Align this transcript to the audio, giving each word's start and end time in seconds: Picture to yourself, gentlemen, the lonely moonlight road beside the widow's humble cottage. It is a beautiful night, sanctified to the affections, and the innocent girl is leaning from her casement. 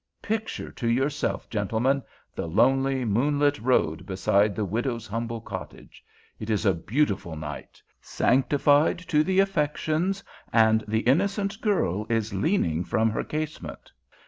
Picture 0.23 0.71
to 0.71 0.89
yourself, 0.89 1.47
gentlemen, 1.47 2.01
the 2.33 2.47
lonely 2.47 3.05
moonlight 3.05 3.59
road 3.59 4.03
beside 4.07 4.55
the 4.55 4.65
widow's 4.65 5.05
humble 5.05 5.39
cottage. 5.39 6.03
It 6.39 6.49
is 6.49 6.65
a 6.65 6.73
beautiful 6.73 7.35
night, 7.35 7.79
sanctified 8.01 8.97
to 8.97 9.23
the 9.23 9.39
affections, 9.39 10.23
and 10.51 10.83
the 10.87 11.01
innocent 11.01 11.61
girl 11.61 12.07
is 12.09 12.33
leaning 12.33 12.83
from 12.83 13.11
her 13.11 13.23
casement. 13.23 13.91